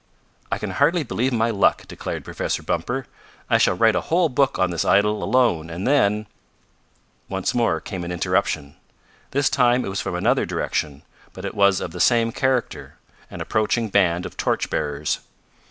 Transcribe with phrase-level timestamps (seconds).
[0.51, 3.05] "I can hardly believe my good luck," declared Professor Bumper.
[3.51, 6.25] "I shall write a whole book on this idol alone and then"
[7.29, 8.77] Once more came an interruption.
[9.29, 11.03] This time it was from another direction,
[11.33, 12.95] but it was of the same character
[13.29, 15.19] an approaching band of torch bearers.